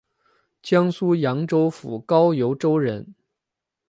[0.63, 3.13] 江苏扬州府高邮州人。